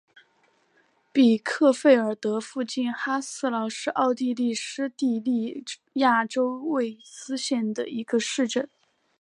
[1.11, 8.67] 比克费尔德附近哈斯劳是奥地利施蒂利亚州魏茨县的一个市镇。